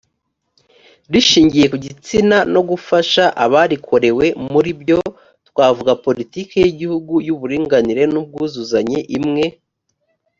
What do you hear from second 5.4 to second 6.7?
twavuga politiki y